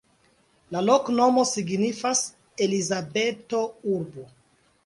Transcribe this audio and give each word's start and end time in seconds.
La 0.75 0.79
loknomo 0.85 1.43
signifas: 1.51 2.23
Elizabeto-urbo. 2.67 4.27